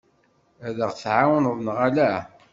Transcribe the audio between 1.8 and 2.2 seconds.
ala?